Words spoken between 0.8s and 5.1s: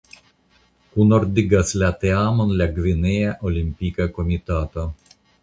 Kunordigas la teamon la Gvinea Olimpika Komitato.